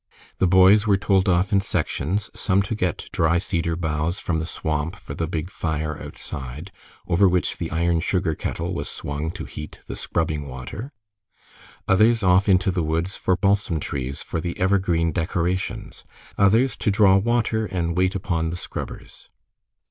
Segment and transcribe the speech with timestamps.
[0.39, 4.47] The boys were told off in sections, some to get dry cedar boughs from the
[4.47, 6.71] swamp for the big fire outside,
[7.07, 10.91] over which the iron sugar kettle was swung to heat the scrubbing water;
[11.87, 16.03] others off into the woods for balsam trees for the evergreen decorations;
[16.35, 19.29] others to draw water and wait upon the scrubbers.